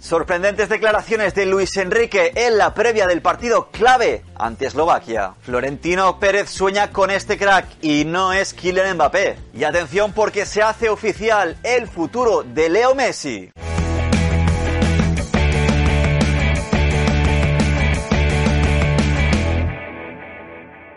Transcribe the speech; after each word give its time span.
Sorprendentes 0.00 0.70
declaraciones 0.70 1.34
de 1.34 1.44
Luis 1.44 1.76
Enrique 1.76 2.32
en 2.34 2.56
la 2.56 2.72
previa 2.72 3.06
del 3.06 3.20
partido 3.20 3.68
clave 3.70 4.24
ante 4.34 4.64
Eslovaquia. 4.64 5.34
Florentino 5.42 6.18
Pérez 6.18 6.48
sueña 6.48 6.90
con 6.90 7.10
este 7.10 7.36
crack 7.36 7.66
y 7.82 8.06
no 8.06 8.32
es 8.32 8.54
Kylian 8.54 8.94
Mbappé. 8.94 9.36
Y 9.52 9.64
atención 9.64 10.12
porque 10.12 10.46
se 10.46 10.62
hace 10.62 10.88
oficial 10.88 11.58
el 11.62 11.86
futuro 11.86 12.42
de 12.42 12.70
Leo 12.70 12.94
Messi. 12.94 13.50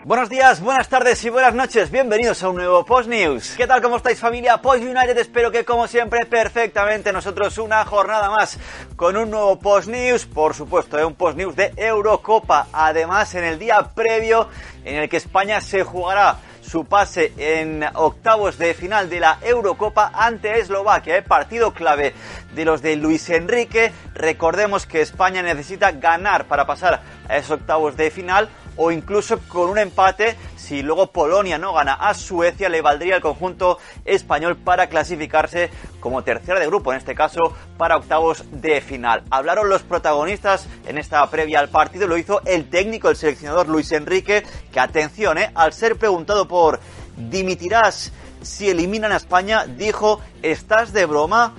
Buenos 0.05 0.29
días, 0.29 0.59
buenas 0.59 0.89
tardes 0.89 1.23
y 1.23 1.29
buenas 1.29 1.53
noches. 1.53 1.89
Bienvenidos 1.89 2.43
a 2.43 2.49
un 2.49 2.57
nuevo 2.57 2.83
Post 2.83 3.07
News. 3.07 3.53
¿Qué 3.55 3.65
tal? 3.65 3.81
¿Cómo 3.81 3.95
estáis 3.95 4.19
familia 4.19 4.57
Post 4.57 4.83
United? 4.83 5.17
Espero 5.17 5.49
que 5.49 5.63
como 5.63 5.87
siempre 5.87 6.25
perfectamente 6.25 7.13
nosotros 7.13 7.57
una 7.57 7.85
jornada 7.85 8.29
más 8.29 8.59
con 8.97 9.15
un 9.15 9.31
nuevo 9.31 9.57
Post 9.59 9.87
News, 9.87 10.25
por 10.25 10.55
supuesto, 10.55 10.99
¿eh? 10.99 11.05
un 11.05 11.15
Post 11.15 11.37
News 11.37 11.55
de 11.55 11.71
Eurocopa. 11.77 12.67
Además, 12.73 13.33
en 13.35 13.45
el 13.45 13.57
día 13.57 13.81
previo 13.95 14.49
en 14.83 14.97
el 14.97 15.07
que 15.07 15.15
España 15.15 15.61
se 15.61 15.83
jugará 15.83 16.35
su 16.61 16.83
pase 16.83 17.31
en 17.37 17.85
octavos 17.93 18.57
de 18.57 18.73
final 18.73 19.09
de 19.09 19.21
la 19.21 19.37
Eurocopa 19.41 20.11
ante 20.13 20.59
Eslovaquia, 20.59 21.15
¿eh? 21.15 21.21
partido 21.21 21.73
clave 21.73 22.13
de 22.53 22.65
los 22.65 22.81
de 22.81 22.97
Luis 22.97 23.29
Enrique. 23.29 23.93
Recordemos 24.15 24.85
que 24.85 25.01
España 25.01 25.41
necesita 25.41 25.91
ganar 25.91 26.45
para 26.45 26.65
pasar 26.65 27.01
a 27.29 27.37
esos 27.37 27.51
octavos 27.51 27.95
de 27.95 28.11
final 28.11 28.49
o 28.77 28.91
incluso 28.91 29.39
con 29.47 29.69
un 29.69 29.77
empate 29.77 30.35
si 30.55 30.81
luego 30.81 31.07
Polonia 31.07 31.57
no 31.57 31.73
gana 31.73 31.93
a 31.93 32.13
Suecia 32.13 32.69
le 32.69 32.81
valdría 32.81 33.15
al 33.15 33.21
conjunto 33.21 33.77
español 34.05 34.55
para 34.55 34.87
clasificarse 34.87 35.69
como 35.99 36.23
tercera 36.23 36.59
de 36.59 36.67
grupo, 36.67 36.91
en 36.91 36.97
este 36.97 37.15
caso 37.15 37.39
para 37.77 37.97
octavos 37.97 38.43
de 38.51 38.79
final. 38.81 39.23
Hablaron 39.29 39.69
los 39.69 39.83
protagonistas 39.83 40.67
en 40.87 40.97
esta 40.97 41.29
previa 41.29 41.59
al 41.59 41.69
partido, 41.69 42.07
lo 42.07 42.17
hizo 42.17 42.41
el 42.45 42.69
técnico, 42.69 43.09
el 43.09 43.15
seleccionador 43.15 43.67
Luis 43.67 43.91
Enrique, 43.91 44.43
que 44.71 44.79
atención, 44.79 45.37
eh, 45.37 45.51
al 45.53 45.73
ser 45.73 45.97
preguntado 45.97 46.47
por 46.47 46.79
dimitirás 47.17 48.11
si 48.41 48.69
eliminan 48.69 49.11
a 49.11 49.17
España, 49.17 49.65
dijo, 49.65 50.19
¿estás 50.41 50.93
de 50.93 51.05
broma? 51.05 51.53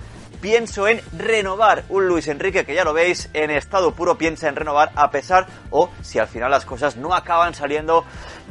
Pienso 0.44 0.86
en 0.86 1.00
renovar. 1.16 1.84
Un 1.88 2.06
Luis 2.06 2.28
Enrique 2.28 2.66
que 2.66 2.74
ya 2.74 2.84
lo 2.84 2.92
veis 2.92 3.30
en 3.32 3.50
estado 3.50 3.94
puro 3.94 4.18
piensa 4.18 4.46
en 4.46 4.56
renovar 4.56 4.92
a 4.94 5.10
pesar 5.10 5.46
o 5.70 5.88
si 6.02 6.18
al 6.18 6.28
final 6.28 6.50
las 6.50 6.66
cosas 6.66 6.98
no 6.98 7.14
acaban 7.14 7.54
saliendo 7.54 8.04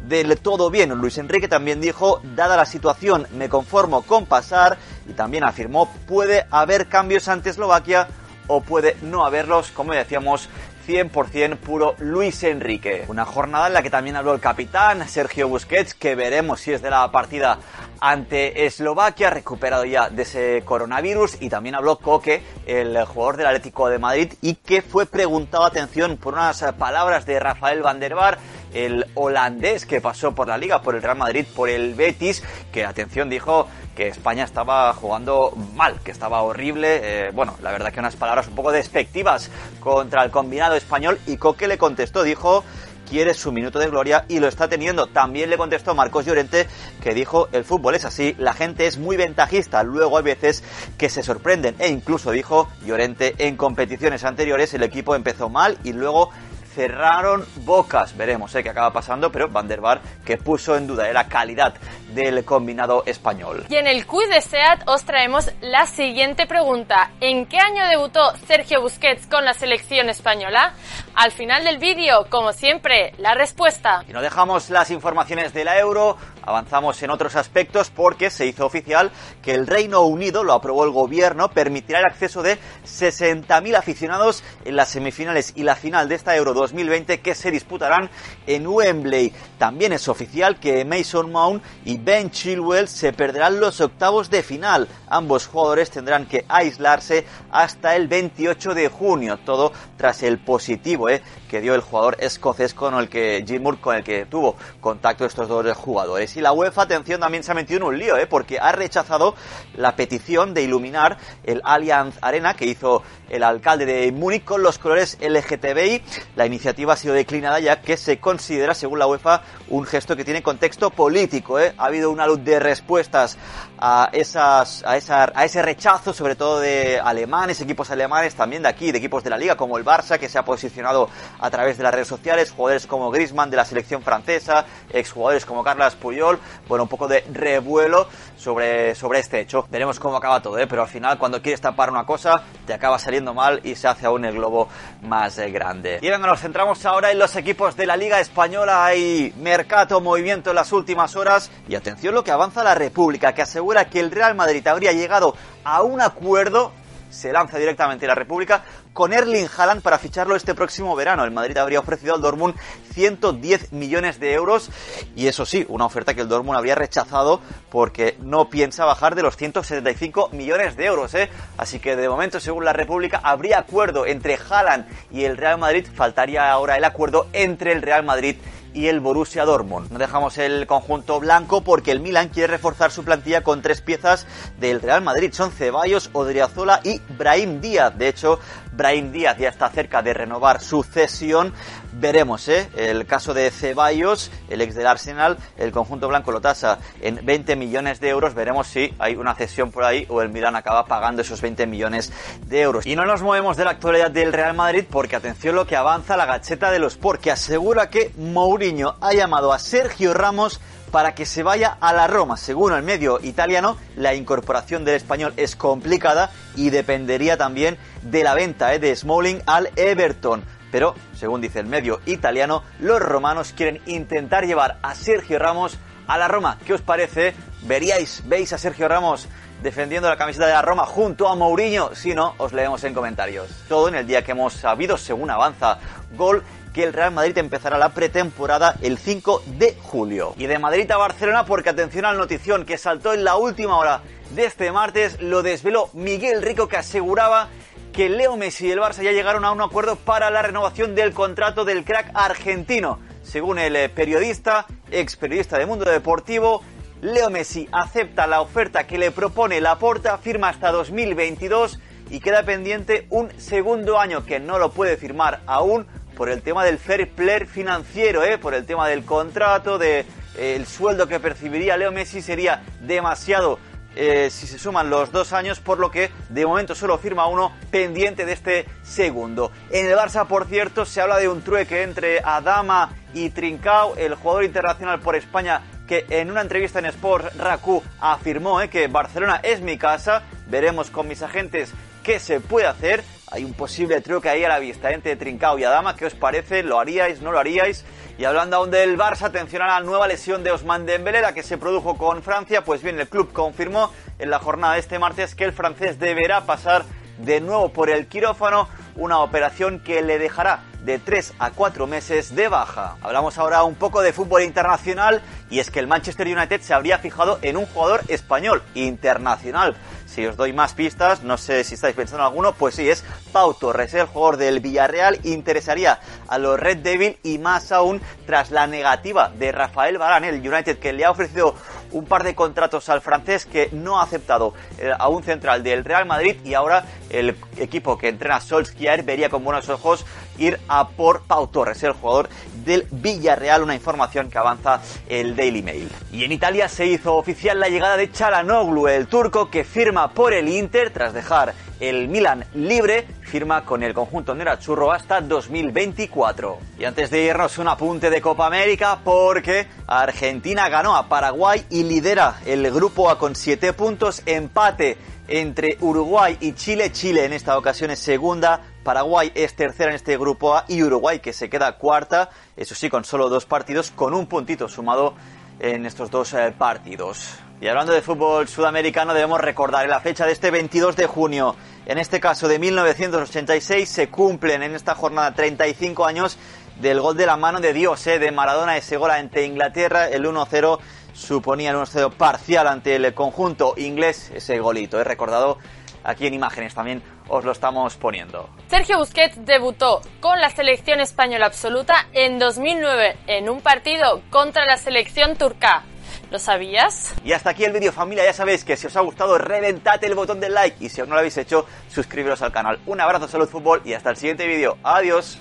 del 0.08 0.40
todo 0.40 0.72
bien. 0.72 0.90
Luis 0.90 1.20
Enrique 1.20 1.48
también 1.48 1.82
dijo, 1.82 2.20
dada 2.36 2.58
la 2.58 2.66
situación 2.66 3.28
me 3.38 3.48
conformo 3.48 4.02
con 4.02 4.26
pasar 4.26 4.80
y 5.08 5.14
también 5.14 5.44
afirmó 5.44 5.88
puede 6.08 6.48
haber 6.50 6.88
cambios 6.88 7.28
ante 7.28 7.52
Eslovaquia 7.52 8.08
o 8.48 8.62
puede 8.62 8.98
no 9.04 9.24
haberlos, 9.24 9.70
como 9.70 9.94
decíamos, 9.94 10.50
100% 10.88 11.58
puro 11.58 11.96
Luis 12.00 12.44
Enrique. 12.44 13.06
Una 13.08 13.26
jornada 13.26 13.68
en 13.68 13.74
la 13.74 13.82
que 13.82 13.90
también 13.90 14.16
habló 14.16 14.34
el 14.34 14.40
capitán 14.40 15.08
Sergio 15.08 15.48
Busquets, 15.48 15.94
que 15.94 16.16
veremos 16.16 16.62
si 16.62 16.74
es 16.74 16.82
de 16.82 16.90
la 16.90 17.12
partida 17.12 17.60
ante 18.00 18.66
Eslovaquia, 18.66 19.30
recuperado 19.30 19.86
ya 19.86 20.10
de 20.10 20.24
ese 20.24 20.62
coronavirus, 20.66 21.42
y 21.42 21.50
también 21.50 21.76
habló 21.76 21.98
Coque, 21.98 22.44
el 22.66 23.04
jugador 23.06 23.38
del 23.38 23.48
Atlético 23.48 23.88
de 23.90 24.00
Madrid, 24.00 24.34
y 24.42 24.56
que 24.56 24.82
fue 24.82 25.06
preguntado, 25.06 25.64
atención, 25.64 26.18
por 26.18 26.34
unas 26.34 26.62
palabras 26.78 27.26
de 27.26 27.40
Rafael 27.40 27.82
Van 27.82 28.00
der 28.00 28.16
Bar, 28.16 28.38
el 28.74 29.06
holandés 29.14 29.86
que 29.86 30.02
pasó 30.02 30.34
por 30.34 30.48
la 30.48 30.58
liga, 30.58 30.82
por 30.82 30.96
el 30.96 31.02
Real 31.02 31.18
Madrid, 31.18 31.46
por 31.56 31.70
el 31.70 31.94
Betis, 31.94 32.44
que 32.72 32.84
atención 32.84 33.30
dijo 33.30 33.68
que 33.96 34.08
España 34.08 34.44
estaba 34.44 34.94
jugando 34.94 35.54
mal, 35.76 36.00
que 36.04 36.12
estaba 36.12 36.42
horrible. 36.42 37.00
Eh, 37.04 37.32
bueno, 37.34 37.56
la 37.62 37.72
verdad 37.72 37.92
que 37.92 38.00
unas 38.00 38.16
palabras 38.16 38.48
un 38.48 38.56
poco 38.56 38.72
despectivas 38.72 39.50
contra 39.80 40.24
el 40.24 40.32
combinado 40.32 40.76
español 40.76 41.20
y 41.28 41.38
Coque 41.38 41.68
le 41.68 41.78
contestó, 41.78 42.24
dijo 42.24 42.64
quiere 43.10 43.34
su 43.34 43.52
minuto 43.52 43.80
de 43.80 43.90
gloria 43.90 44.26
y 44.28 44.40
lo 44.40 44.48
está 44.48 44.68
teniendo. 44.68 45.08
También 45.08 45.50
le 45.50 45.58
contestó 45.58 45.94
Marcos 45.94 46.26
Llorente 46.26 46.68
que 47.02 47.14
dijo 47.14 47.48
el 47.52 47.64
fútbol 47.64 47.96
es 47.96 48.06
así, 48.06 48.36
la 48.40 48.54
gente 48.54 48.88
es 48.88 48.98
muy 48.98 49.18
ventajista, 49.18 49.84
luego 49.84 50.18
hay 50.18 50.24
veces 50.24 50.64
que 50.98 51.10
se 51.10 51.22
sorprenden 51.22 51.76
e 51.80 51.90
incluso 51.90 52.32
dijo 52.32 52.70
Llorente 52.86 53.36
en 53.38 53.58
competiciones 53.58 54.24
anteriores 54.24 54.74
el 54.74 54.84
equipo 54.84 55.16
empezó 55.16 55.50
mal 55.50 55.78
y 55.84 55.94
luego 55.94 56.32
cerraron 56.74 57.46
bocas. 57.58 58.16
Veremos 58.18 58.54
¿eh? 58.56 58.64
qué 58.64 58.70
acaba 58.70 58.92
pasando, 58.92 59.32
pero 59.32 59.48
Van 59.50 59.68
der 59.68 59.82
Bar 59.82 60.02
que 60.26 60.38
puso 60.38 60.76
en 60.76 60.88
duda 60.88 61.12
la 61.14 61.28
calidad 61.28 61.76
del 62.14 62.44
combinado 62.46 63.04
español. 63.06 63.66
Y 63.70 63.76
en 63.76 63.88
el 63.88 64.06
quiz 64.06 64.28
de 64.30 64.42
SEAT 64.42 64.88
os 64.88 65.04
traemos 65.04 65.52
la 65.62 65.86
siguiente 65.86 66.46
pregunta. 66.46 67.12
¿En 67.22 67.46
qué 67.46 67.58
año 67.58 67.88
debutó 67.88 68.36
Sergio 68.48 68.82
Busquets 68.82 69.28
con 69.28 69.46
la 69.46 69.54
selección 69.54 70.10
española? 70.10 70.74
Al 71.16 71.32
final 71.32 71.64
del 71.64 71.78
vídeo, 71.78 72.26
como 72.30 72.54
siempre, 72.54 73.14
la 73.18 73.36
respuesta. 73.36 74.04
Y 74.08 74.14
no 74.14 74.22
dejamos 74.22 74.70
las 74.70 74.90
informaciones 74.92 75.54
de 75.54 75.64
la 75.64 75.78
Euro, 75.78 76.18
avanzamos 76.46 77.02
en 77.04 77.10
otros 77.10 77.36
aspectos 77.36 77.90
porque 77.90 78.30
se 78.30 78.46
hizo 78.46 78.66
oficial 78.66 79.12
que 79.42 79.54
el 79.54 79.68
Reino 79.68 80.02
Unido, 80.04 80.44
lo 80.44 80.54
aprobó 80.54 80.84
el 80.84 80.92
gobierno, 80.92 81.50
permitirá 81.50 82.00
el 82.00 82.06
acceso 82.06 82.44
de 82.44 82.58
60.000 82.86 83.76
aficionados 83.76 84.44
en 84.66 84.76
las 84.76 84.90
semifinales 84.90 85.54
y 85.56 85.64
la 85.64 85.76
final 85.76 86.10
de 86.10 86.16
esta 86.16 86.36
Euro 86.36 86.54
2020 86.54 87.22
que 87.22 87.36
se 87.36 87.52
disputarán 87.52 88.10
en 88.48 88.68
Wembley. 88.68 89.34
También 89.58 89.94
es 89.94 90.08
oficial 90.08 90.60
que 90.60 90.86
Mason 90.86 91.32
Mount 91.32 91.64
y 91.86 91.98
Ben 91.98 92.32
Chilwell 92.32 92.88
se 92.88 93.14
perderán 93.14 93.60
los 93.60 93.82
octavos 93.82 94.30
de 94.30 94.44
final. 94.44 94.88
Ambos 95.08 95.48
jugadores 95.48 95.90
tendrán 95.92 96.26
que 96.26 96.46
aislarse 96.48 97.26
hasta 97.52 97.96
el 97.96 98.08
28 98.08 98.74
de 98.74 98.90
junio, 98.90 99.40
todo 99.46 99.72
tras 99.98 100.24
el 100.24 100.40
positivo 100.40 101.10
eh, 101.10 101.22
que 101.54 101.62
dio 101.62 101.76
el 101.76 101.82
jugador 101.82 102.18
escocés 102.20 102.74
con 102.74 102.96
el 102.96 103.10
que 103.10 103.46
Jim 103.48 103.62
Moore, 103.62 103.78
con 103.80 103.96
el 103.96 104.04
que 104.04 104.26
tuvo 104.26 104.56
contacto 104.82 105.24
estos 105.24 105.48
dos 105.48 105.78
jugadores. 105.78 106.36
Y 106.36 106.42
la 106.42 106.52
UEFA, 106.52 106.82
atención, 106.82 107.22
también 107.22 107.44
se 107.44 107.52
ha 107.52 107.54
metido 107.54 107.78
en 107.78 107.84
un 107.84 108.00
lío, 108.00 108.18
eh, 108.18 108.26
porque 108.26 108.58
ha 108.58 108.72
rechazado 108.72 109.36
la 109.76 109.96
petición 109.96 110.56
de 110.56 110.64
iluminar 110.64 111.20
el 111.44 111.62
Allianz 111.64 112.18
Arena 112.22 112.56
que 112.56 112.66
hizo 112.66 113.04
el 113.30 113.44
alcalde 113.44 113.86
de 113.86 114.12
Múnich 114.12 114.44
con 114.44 114.64
los 114.64 114.80
colores 114.80 115.20
LGTBI. 115.22 116.02
La 116.36 116.48
iniciativa 116.48 116.94
ha 116.94 116.96
sido 116.96 117.14
declinada 117.14 117.60
ya 117.60 117.82
que 117.82 117.98
se 117.98 118.20
considera, 118.20 118.74
según 118.74 118.98
la 118.98 119.06
UEFA, 119.06 119.44
un 119.70 119.86
gesto 119.86 120.16
que 120.16 120.26
tiene 120.26 120.42
contexto 120.42 120.90
político. 120.90 121.60
¿eh? 121.60 121.76
Ha 121.78 121.86
habido 121.86 122.10
una 122.10 122.26
luz 122.26 122.44
de 122.44 122.60
respuestas 122.60 123.38
a, 123.78 124.10
esas, 124.12 124.84
a, 124.86 124.98
esa, 124.98 125.32
a 125.36 125.46
ese 125.46 125.62
rechazo, 125.62 126.14
sobre 126.14 126.36
todo 126.36 126.60
de 126.60 127.00
alemanes, 127.00 127.62
equipos 127.62 127.92
alemanes, 127.92 128.34
también 128.34 128.64
de 128.64 128.70
aquí, 128.70 128.92
de 128.92 128.98
equipos 128.98 129.24
de 129.24 129.30
la 129.30 129.38
liga, 129.38 129.56
como 129.56 129.78
el 129.78 129.86
Barça, 129.86 130.18
que 130.18 130.30
se 130.30 130.40
ha 130.40 130.46
posicionado 130.46 131.10
a 131.44 131.52
través 131.52 131.78
de 131.78 131.84
las 131.84 131.94
redes 131.94 132.08
sociales, 132.08 132.52
jugadores 132.52 132.88
como 132.88 133.12
Griezmann 133.12 133.50
de 133.50 133.58
la 133.58 133.66
selección 133.66 134.02
francesa, 134.02 134.66
exjugadores 134.90 135.46
como 135.46 135.62
Carlos 135.62 135.94
Puyol, 135.96 136.40
bueno, 136.70 136.84
un 136.84 136.90
poco 136.90 137.10
de 137.10 137.26
revuelo 137.34 138.08
sobre, 138.38 138.96
sobre 138.96 139.20
este 139.20 139.42
hecho. 139.42 139.68
Veremos 139.70 140.00
cómo 140.00 140.16
acaba 140.16 140.42
todo, 140.42 140.58
¿eh? 140.58 140.68
pero 140.68 140.84
al 140.84 140.88
final 140.88 141.18
cuando 141.18 141.42
quieres 141.42 141.60
tapar 141.60 141.92
una 141.92 142.06
cosa, 142.06 142.42
te 142.66 142.74
acaba 142.74 142.98
saliendo 142.98 143.34
mal 143.34 143.60
y 143.66 143.76
se 143.76 143.90
hace 143.90 144.06
aún 144.06 144.24
el 144.24 144.36
globo 144.36 144.70
más 145.02 145.38
eh, 145.38 145.52
grande. 145.52 146.00
Y 146.02 146.10
venga, 146.10 146.28
nos 146.28 146.40
centramos 146.40 146.86
ahora 146.86 147.12
en 147.12 147.20
los 147.20 147.36
equipos 147.36 147.76
de 147.76 147.88
la 147.88 147.98
Liga 147.98 148.22
Española. 148.22 148.86
Hay 148.86 149.34
mercado, 149.36 150.00
movimiento 150.00 150.52
en 150.52 150.56
las 150.56 150.72
últimas 150.72 151.18
horas 151.18 151.52
y 151.68 151.76
atención 151.76 152.16
lo 152.16 152.24
que 152.24 152.32
avanza 152.32 152.64
la 152.64 152.74
República, 152.74 153.34
que 153.34 153.42
asegura 153.42 153.90
que 153.90 154.00
el 154.00 154.12
Real 154.12 154.34
Madrid 154.34 154.66
habría 154.66 154.94
llegado 154.94 155.36
a 155.66 155.82
un 155.82 156.00
acuerdo 156.00 156.72
se 157.14 157.32
lanza 157.32 157.58
directamente 157.58 158.08
la 158.08 158.16
República 158.16 158.64
con 158.94 159.12
Erling 159.12 159.48
Haaland 159.58 159.82
para 159.82 159.98
ficharlo 159.98 160.36
este 160.36 160.56
próximo 160.56 160.96
verano. 160.96 161.24
El 161.24 161.32
Madrid 161.32 161.58
habría 161.58 161.80
ofrecido 161.80 162.16
al 162.16 162.22
Dortmund 162.22 162.56
110 162.94 163.74
millones 163.74 164.20
de 164.20 164.34
euros 164.34 164.70
y 165.16 165.28
eso 165.28 165.46
sí, 165.46 165.66
una 165.68 165.86
oferta 165.86 166.14
que 166.14 166.22
el 166.22 166.30
Dortmund 166.30 166.58
habría 166.58 166.76
rechazado 166.76 167.42
porque 167.70 168.18
no 168.22 168.50
piensa 168.50 168.86
bajar 168.86 169.16
de 169.16 169.24
los 169.24 169.36
175 169.36 170.30
millones 170.32 170.78
de 170.78 170.86
euros. 170.86 171.14
¿eh? 171.16 171.30
Así 171.58 171.80
que 171.80 171.96
de 171.96 172.08
momento, 172.08 172.40
según 172.40 172.66
la 172.66 172.74
República, 172.74 173.20
habría 173.24 173.60
acuerdo 173.60 174.06
entre 174.06 174.38
Haaland 174.38 174.86
y 175.12 175.24
el 175.26 175.38
Real 175.38 175.58
Madrid. 175.58 175.88
Faltaría 175.94 176.52
ahora 176.52 176.78
el 176.78 176.84
acuerdo 176.84 177.28
entre 177.34 177.72
el 177.72 177.82
Real 177.82 178.04
Madrid 178.04 178.36
y 178.74 178.88
el 178.88 179.00
Borussia 179.00 179.46
Dortmund. 179.46 179.92
No 179.92 180.00
dejamos 180.00 180.38
el 180.38 180.68
conjunto 180.68 181.20
blanco 181.20 181.62
porque 181.62 181.92
el 181.92 182.00
Milan 182.00 182.30
quiere 182.30 182.48
reforzar 182.48 182.92
su 182.92 183.04
plantilla 183.04 183.42
con 183.42 183.62
tres 183.62 183.82
piezas 183.82 184.26
del 184.60 184.82
Real 184.82 185.02
Madrid. 185.02 185.32
Son 185.34 185.52
Ceballos, 185.52 186.10
Odriazola 186.14 186.82
y 186.84 187.00
Brahim 187.18 187.62
Díaz. 187.62 187.98
De 187.98 188.08
hecho, 188.08 188.40
Brahim 188.76 189.12
Díaz 189.12 189.38
ya 189.38 189.50
está 189.50 189.70
cerca 189.70 190.02
de 190.02 190.14
renovar 190.14 190.62
su 190.62 190.84
cesión. 190.84 191.54
Veremos, 191.94 192.48
¿eh? 192.48 192.70
El 192.76 193.06
caso 193.06 193.34
de 193.34 193.52
Ceballos, 193.52 194.32
el 194.50 194.62
ex 194.62 194.76
del 194.76 194.88
Arsenal, 194.88 195.38
el 195.58 195.72
conjunto 195.72 196.08
blanco 196.08 196.32
lo 196.32 196.42
tasa 196.42 196.80
en 197.02 197.24
20 197.24 197.56
millones 197.56 198.00
de 198.00 198.10
euros. 198.10 198.34
Veremos 198.34 198.68
si 198.68 198.94
hay 199.00 199.16
una 199.16 199.36
cesión 199.36 199.72
por 199.72 199.84
ahí 199.84 200.06
o 200.10 200.22
el 200.22 200.30
Milan 200.30 200.56
acaba 200.56 200.86
pagando 200.86 201.22
esos 201.22 201.42
20 201.42 201.68
millones 201.68 202.12
de 202.48 202.62
euros. 202.62 202.86
Y 202.86 202.96
no 202.96 203.06
nos 203.06 203.22
movemos 203.22 203.58
de 203.58 203.66
la 203.66 203.72
actualidad 203.72 204.12
del 204.12 204.34
Real 204.34 204.56
Madrid 204.56 204.86
porque 204.90 205.16
atención 205.16 205.56
lo 205.56 205.68
que 205.68 205.76
avanza 205.76 206.18
la 206.18 206.26
gacheta 206.26 206.72
de 206.72 206.80
los 206.80 206.98
porque 206.98 207.32
asegura 207.32 207.90
que 207.90 208.12
Mourinho 208.18 208.96
ha 209.02 209.14
llamado 209.14 209.54
a 209.54 209.60
Sergio 209.60 210.14
Ramos 210.14 210.60
para 210.94 211.16
que 211.16 211.26
se 211.26 211.42
vaya 211.42 211.76
a 211.82 211.92
la 211.92 212.06
Roma. 212.06 212.38
Según 212.38 212.72
el 212.72 212.84
medio 212.84 213.20
italiano, 213.24 213.78
la 213.96 214.14
incorporación 214.14 214.86
del 214.86 214.94
español 214.94 215.34
es 215.38 215.56
complicada 215.56 216.30
y 216.56 216.70
dependería 216.70 217.36
también 217.36 217.80
de 218.04 218.24
la 218.24 218.36
venta 218.36 218.76
eh, 218.76 218.80
de 218.80 218.96
Smalling 218.96 219.42
al 219.48 219.72
Everton. 219.76 220.44
Pero, 220.72 220.94
según 221.16 221.42
dice 221.42 221.60
el 221.62 221.66
medio 221.66 222.00
italiano, 222.06 222.62
los 222.80 223.00
romanos 223.00 223.56
quieren 223.58 223.82
intentar 223.88 224.46
llevar 224.46 224.78
a 224.84 224.94
Sergio 224.94 225.40
Ramos 225.40 225.80
a 226.06 226.20
la 226.20 226.28
Roma. 226.28 226.60
¿Qué 226.64 226.76
os 226.76 226.82
parece? 226.82 227.34
¿Veríais, 227.64 228.22
veis 228.28 228.54
a 228.54 228.60
Sergio 228.60 228.88
Ramos 228.88 229.28
defendiendo 229.64 230.10
la 230.10 230.18
camiseta 230.18 230.46
de 230.46 230.54
la 230.54 230.62
Roma 230.62 230.86
junto 230.86 231.28
a 231.28 231.36
Mourinho? 231.36 231.96
Si 231.96 232.14
no, 232.14 232.36
os 232.38 232.54
leemos 232.54 232.84
en 232.84 232.94
comentarios. 232.94 233.50
Todo 233.68 233.88
en 233.88 233.96
el 233.96 234.06
día 234.06 234.22
que 234.22 234.32
hemos 234.32 234.54
sabido, 234.54 234.98
según 234.98 235.32
avanza 235.32 235.80
Gol, 236.16 236.44
que 236.74 236.84
el 236.84 236.94
Real 236.94 237.12
Madrid 237.12 237.38
empezará 237.38 237.78
la 237.78 237.90
pretemporada 237.90 238.76
el 238.82 238.98
5 238.98 239.44
de 239.58 239.78
julio. 239.82 240.34
Y 240.38 240.48
de 240.48 240.60
Madrid 240.60 240.90
a 240.92 240.98
Barcelona, 240.98 241.46
porque 241.46 241.70
atención 241.70 242.06
al 242.06 242.18
notición 242.18 242.66
que 242.66 242.78
saltó 242.78 243.14
en 243.14 243.24
la 243.24 243.38
última 243.38 243.78
hora 243.78 244.02
de 244.32 244.46
este 244.46 244.72
martes, 244.72 245.22
lo 245.22 245.44
desveló 245.44 245.90
Miguel 245.94 246.42
Rico 246.42 246.68
que 246.68 246.78
aseguraba 246.78 247.48
que 247.94 248.10
Leo 248.10 248.36
Messi 248.36 248.68
y 248.68 248.72
el 248.72 248.80
Barça 248.80 249.04
ya 249.04 249.12
llegaron 249.12 249.46
a 249.46 249.52
un 249.52 249.62
acuerdo 249.62 249.96
para 249.96 250.32
la 250.32 250.42
renovación 250.42 250.96
del 250.96 251.14
contrato 251.14 251.64
del 251.64 251.86
crack 251.86 252.12
argentino. 252.16 253.00
Según 253.22 253.60
el 253.60 253.76
eh, 253.76 253.88
periodista, 253.88 254.66
ex 254.92 255.16
periodista 255.16 255.58
de 255.58 255.68
Mundo 255.68 255.86
Deportivo, 255.86 256.64
Leo 257.04 257.30
Messi 257.30 257.68
acepta 257.74 258.28
la 258.28 258.40
oferta 258.40 258.88
que 258.88 258.98
le 258.98 259.12
propone 259.12 259.60
Laporta, 259.60 260.18
firma 260.18 260.48
hasta 260.48 260.72
2022 260.72 261.78
y 262.10 262.22
queda 262.22 262.44
pendiente 262.44 263.08
un 263.10 263.30
segundo 263.38 264.00
año 264.00 264.26
que 264.26 264.40
no 264.40 264.58
lo 264.58 264.72
puede 264.72 264.96
firmar 264.96 265.42
aún 265.46 265.86
por 266.16 266.30
el 266.30 266.42
tema 266.42 266.64
del 266.64 266.78
fair 266.78 267.12
play 267.12 267.46
financiero, 267.46 268.24
¿eh? 268.24 268.38
por 268.38 268.54
el 268.54 268.66
tema 268.66 268.88
del 268.88 269.04
contrato, 269.04 269.78
de 269.78 270.06
eh, 270.38 270.56
el 270.56 270.66
sueldo 270.66 271.06
que 271.10 271.20
percibiría 271.20 271.76
Leo 271.76 271.92
Messi 271.92 272.22
sería 272.22 272.64
demasiado 272.80 273.60
eh, 273.98 274.30
si 274.32 274.48
se 274.48 274.58
suman 274.58 274.90
los 274.90 275.12
dos 275.12 275.34
años, 275.34 275.60
por 275.60 275.80
lo 275.80 275.92
que 275.92 276.10
de 276.30 276.46
momento 276.46 276.74
solo 276.74 276.98
firma 276.98 277.28
uno 277.28 277.52
pendiente 277.70 278.26
de 278.26 278.32
este 278.32 278.66
segundo. 278.82 279.52
En 279.72 279.88
el 279.88 279.98
Barça, 279.98 280.26
por 280.26 280.46
cierto, 280.48 280.86
se 280.86 281.02
habla 281.02 281.18
de 281.18 281.28
un 281.28 281.42
trueque 281.42 281.84
entre 281.84 282.22
Adama 282.24 282.94
y 283.14 283.30
Trincao, 283.30 283.96
el 283.98 284.16
jugador 284.16 284.46
internacional 284.46 285.02
por 285.02 285.18
España 285.18 285.62
en 286.10 286.32
una 286.32 286.42
entrevista 286.42 286.80
en 286.80 286.86
Sport 286.86 287.36
Raku 287.36 287.84
afirmó 288.00 288.62
eh, 288.62 288.70
que 288.70 288.88
Barcelona 288.88 289.40
es 289.44 289.62
mi 289.62 289.78
casa, 289.78 290.24
veremos 290.48 290.90
con 290.90 291.08
mis 291.08 291.22
agentes 291.22 291.72
qué 292.04 292.20
se 292.20 292.40
puede 292.40 292.68
hacer. 292.68 293.04
Hay 293.32 293.44
un 293.44 293.54
posible 293.54 294.02
truque 294.02 294.30
ahí 294.30 294.44
a 294.44 294.50
la 294.50 294.60
vista 294.60 294.92
entre 294.92 295.16
Trincao 295.16 295.58
y 295.58 295.64
Adama. 295.64 295.96
¿Qué 295.96 296.06
os 296.06 296.14
parece? 296.14 296.64
¿Lo 296.64 296.80
haríais? 296.80 297.22
¿No 297.22 297.32
lo 297.32 297.40
haríais? 297.40 297.84
Y 298.18 298.26
hablando 298.26 298.58
aún 298.58 298.70
del 298.70 298.98
Barça, 298.98 299.24
atención 299.24 299.64
a 299.64 299.68
la 299.68 299.80
nueva 299.80 300.08
lesión 300.08 300.44
de 300.44 300.52
Osman 300.52 300.86
Dembélé, 300.86 301.22
la 301.22 301.34
que 301.34 301.42
se 301.42 301.58
produjo 301.58 301.98
con 301.98 302.22
Francia. 302.22 302.64
Pues 302.64 302.84
bien, 302.84 303.00
el 303.00 303.08
club 303.08 303.34
confirmó 303.34 303.92
en 304.20 304.30
la 304.30 304.40
jornada 304.40 304.74
de 304.74 304.82
este 304.82 305.00
martes 305.00 305.34
que 305.34 305.46
el 305.46 305.54
francés 305.54 306.00
deberá 306.00 306.42
pasar 306.46 306.86
de 307.18 307.42
nuevo 307.42 307.70
por 307.70 307.90
el 307.90 308.08
quirófano, 308.08 308.68
una 308.96 309.20
operación 309.20 309.80
que 309.80 310.02
le 310.02 310.20
dejará 310.20 310.64
de 310.84 311.00
3 311.00 311.34
a 311.40 311.52
4 311.52 311.88
meses 311.88 312.36
de 312.36 312.48
baja. 312.48 312.98
Hablamos 313.02 313.38
ahora 313.38 313.64
un 313.64 313.76
poco 313.76 314.02
de 314.02 314.14
fútbol 314.14 314.44
internacional 314.44 315.22
y 315.50 315.60
es 315.60 315.72
que 315.72 315.80
el 315.80 315.88
Manchester 315.88 316.28
United 316.28 316.62
se 316.62 316.74
habría 316.74 317.00
fijado 317.00 317.40
en 317.42 317.58
un 317.58 317.66
jugador 317.66 318.02
español 318.08 318.64
internacional 318.76 319.76
si 320.14 320.26
os 320.28 320.38
doy 320.38 320.54
más 320.54 320.74
pistas, 320.74 321.24
no 321.24 321.38
sé 321.38 321.64
si 321.64 321.74
estáis 321.74 321.96
pensando 321.96 322.24
en 322.24 322.28
alguno, 322.28 322.54
pues 322.54 322.76
sí, 322.76 322.88
es 322.88 323.04
Pau 323.32 323.54
Torres, 323.56 323.94
el 323.96 324.06
jugador 324.06 324.38
del 324.38 324.60
Villarreal, 324.60 325.20
interesaría 325.24 326.00
a 326.28 326.38
los 326.38 326.60
Red 326.60 326.78
Devil 326.78 327.18
y 327.24 327.40
más 327.40 327.72
aún 327.72 328.00
tras 328.28 328.52
la 328.52 328.68
negativa 328.68 329.30
de 329.30 329.52
Rafael 329.52 329.98
Varane, 329.98 330.30
el 330.30 330.48
United, 330.48 330.78
que 330.78 330.94
le 330.94 331.06
ha 331.06 331.12
ofrecido 331.12 331.56
un 331.94 332.06
par 332.06 332.24
de 332.24 332.36
contratos 332.36 332.90
al 332.90 333.02
francés 333.02 333.46
que 333.46 333.70
no 333.72 334.00
ha 334.00 334.04
aceptado 334.04 334.54
eh, 334.78 334.92
a 334.98 335.08
un 335.08 335.24
central 335.24 335.64
del 335.64 335.86
Real 335.86 336.06
Madrid 336.06 336.36
y 336.44 336.54
ahora 336.54 336.86
el 337.10 337.36
equipo 337.58 337.98
que 337.98 338.10
entrena 338.10 338.42
Solskjaer 338.42 339.04
vería 339.04 339.30
con 339.30 339.44
buenos 339.44 339.70
ojos 339.70 340.06
ir 340.38 340.60
a 340.68 340.88
por 340.90 341.24
Pau 341.24 341.48
Torres, 341.48 341.84
el 341.84 341.94
jugador 341.94 342.30
del 342.66 342.88
Villarreal, 342.92 343.64
una 343.64 343.76
información 343.76 344.30
que 344.30 344.38
avanza 344.38 344.82
el 345.08 345.36
Daily 345.36 345.62
Mail. 345.62 345.90
Y 346.12 346.24
en 346.24 346.32
Italia 346.32 346.68
se 346.68 346.86
hizo 346.86 347.16
oficial 347.16 347.60
la 347.60 347.70
llegada 347.70 347.98
de 347.98 348.12
Chalanoglu, 348.12 348.88
el 348.88 349.08
turco 349.08 349.50
que 349.50 349.64
firma 349.64 350.12
por 350.12 350.34
el 350.34 350.50
Inter 350.50 350.92
tras 350.92 351.14
dejar 351.14 351.54
el 351.80 352.08
Milan 352.08 352.46
libre 352.54 353.06
firma 353.22 353.66
con 353.66 353.82
el 353.84 353.94
conjunto 353.94 354.36
Nerazzurro 354.36 354.92
hasta 354.92 355.20
2024. 355.20 356.60
Y 356.78 356.86
antes 356.86 357.10
de 357.10 357.24
irnos 357.24 357.58
un 357.58 357.68
apunte 357.68 358.10
de 358.10 358.22
Copa 358.22 358.46
América 358.46 359.00
porque 359.04 359.68
Argentina 359.88 360.70
ganó 360.70 360.96
a 360.96 361.10
Paraguay 361.10 361.66
y 361.70 361.83
lidera 361.84 362.40
el 362.46 362.70
grupo 362.72 363.10
A 363.10 363.18
con 363.18 363.36
7 363.36 363.74
puntos, 363.74 364.22
empate 364.26 364.98
entre 365.28 365.78
Uruguay 365.82 366.38
y 366.40 366.54
Chile. 366.54 366.92
Chile 366.92 367.26
en 367.26 367.34
esta 367.34 367.58
ocasión 367.58 367.92
es 367.92 368.00
segunda, 368.00 368.62
Paraguay 368.84 369.32
es 369.36 369.56
tercera 369.56 369.90
en 369.90 369.96
este 369.96 370.18
grupo 370.18 370.56
A 370.56 370.66
y 370.68 370.84
Uruguay 370.84 371.20
que 371.20 371.34
se 371.34 371.50
queda 371.50 371.78
cuarta, 371.78 372.30
eso 372.58 372.76
sí, 372.76 372.90
con 372.90 373.06
solo 373.06 373.30
dos 373.30 373.46
partidos, 373.46 373.92
con 373.92 374.14
un 374.14 374.28
puntito 374.28 374.68
sumado 374.68 375.14
en 375.60 375.86
estos 375.86 376.10
dos 376.10 376.34
eh, 376.34 376.54
partidos. 376.58 377.40
Y 377.62 377.68
hablando 377.68 377.94
de 377.94 378.02
fútbol 378.02 378.48
sudamericano, 378.48 379.14
debemos 379.14 379.40
recordar 379.40 379.88
la 379.88 380.02
fecha 380.02 380.26
de 380.26 380.34
este 380.34 380.52
22 380.52 380.98
de 380.98 381.08
junio, 381.08 381.56
en 381.86 381.98
este 381.98 382.20
caso 382.20 382.48
de 382.48 382.60
1986, 382.60 383.88
se 383.88 384.10
cumplen 384.10 384.64
en 384.64 384.76
esta 384.76 384.96
jornada 384.96 385.34
35 385.34 386.06
años 386.06 386.38
del 386.82 387.00
gol 387.00 387.16
de 387.16 387.26
la 387.26 387.38
mano 387.38 387.60
de 387.60 387.74
Dios, 387.74 388.06
eh, 388.08 388.20
de 388.20 388.32
Maradona, 388.32 388.78
ese 388.78 388.98
gol 388.98 389.12
ante 389.12 389.46
Inglaterra, 389.46 390.10
el 390.10 390.26
1-0 390.26 390.80
suponía 391.14 391.72
el 391.72 391.78
1-0 391.78 392.12
parcial 392.14 392.68
ante 392.68 392.96
el 392.96 393.14
conjunto 393.14 393.74
inglés, 393.78 394.32
ese 394.36 394.60
golito, 394.60 395.00
he 395.00 395.04
recordado 395.04 395.58
aquí 396.04 396.28
en 396.28 396.34
imágenes 396.34 396.74
también 396.74 397.02
os 397.30 397.46
lo 397.46 397.52
estamos 397.52 397.96
poniendo. 397.96 398.50
Sergio 398.68 398.98
Busquets 398.98 399.46
debutó 399.46 400.02
con 400.20 400.40
la 400.40 400.50
selección 400.50 401.00
española 401.00 401.46
absoluta 401.46 402.08
en 402.14 402.40
2009 402.40 403.18
en 403.28 403.50
un 403.50 403.62
partido 403.62 404.22
contra 404.30 404.66
la 404.66 404.78
selección 404.78 405.38
turca. 405.38 405.84
¿Lo 406.32 406.40
sabías? 406.40 407.14
Y 407.24 407.34
hasta 407.34 407.52
aquí 407.52 407.64
el 407.64 407.74
vídeo 407.74 407.92
familia, 407.92 408.26
ya 408.26 408.34
sabéis 408.34 408.66
que 408.66 408.76
si 408.76 408.88
os 408.88 408.98
ha 408.98 409.02
gustado 409.02 409.38
reventad 409.38 410.04
el 410.04 410.16
botón 410.16 410.40
del 410.40 410.54
like 410.54 410.84
y 410.84 410.90
si 410.90 411.00
aún 411.00 411.10
no 411.10 411.16
lo 411.16 411.20
habéis 411.20 411.38
hecho, 411.38 411.68
suscribiros 411.90 412.42
al 412.42 412.52
canal. 412.52 412.80
Un 412.88 413.00
abrazo, 413.00 413.28
salud, 413.28 413.48
fútbol 413.48 413.82
y 413.86 413.94
hasta 413.94 414.10
el 414.10 414.18
siguiente 414.18 414.48
vídeo. 414.48 414.78
Adiós. 414.84 415.40